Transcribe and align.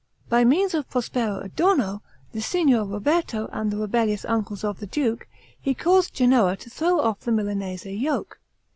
By 0.29 0.43
means 0.43 0.73
of 0.73 0.89
Prospero 0.89 1.41
Adorno, 1.41 2.01
the 2.31 2.41
Signor 2.41 2.85
Roberto, 2.85 3.47
and 3.53 3.69
the 3.69 3.77
rebellious 3.77 4.25
uncles 4.25 4.63
of 4.63 4.79
the 4.79 4.87
duke, 4.87 5.27
he 5.59 5.75
caused 5.75 6.15
Genoa 6.15 6.57
to 6.57 6.71
throw 6.71 6.99
off 7.01 7.19
the 7.19 7.31
Milanese 7.31 7.85
yoke. 7.85 8.39